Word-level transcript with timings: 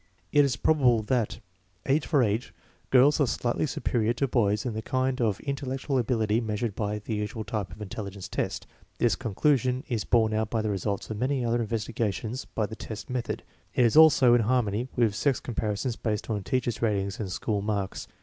It 0.31 0.43
is 0.43 0.55
probable 0.55 1.03
that, 1.03 1.39
age 1.85 2.07
for 2.07 2.23
age, 2.23 2.55
girls 2.89 3.21
are 3.21 3.27
slightly 3.27 3.67
superior 3.67 4.13
to 4.13 4.27
boys 4.27 4.65
in 4.65 4.73
the 4.73 4.81
kind 4.81 5.21
of 5.21 5.39
intellectual 5.41 5.99
ability 5.99 6.41
measured 6.41 6.73
by 6.73 6.97
the 6.97 7.13
usual 7.13 7.43
type 7.43 7.71
of 7.71 7.83
intelligence 7.83 8.27
test. 8.27 8.65
This 8.97 9.15
conclusion 9.15 9.83
is 9.89 10.03
borne 10.03 10.33
out 10.33 10.49
by 10.49 10.63
the 10.63 10.71
results 10.71 11.11
of 11.11 11.19
many 11.19 11.45
other 11.45 11.61
investigations 11.61 12.45
by 12.45 12.65
the 12.65 12.75
test 12.75 13.11
method. 13.11 13.43
It 13.75 13.85
is 13.85 13.95
also 13.95 14.33
in 14.33 14.41
harmony 14.41 14.87
with 14.95 15.13
sex 15.13 15.39
comparisons 15.39 15.95
based 15.97 16.31
on 16.31 16.41
teachers' 16.41 16.81
ratings 16.81 17.19
and 17.19 17.31
school 17.31 17.61
marks. 17.61 18.07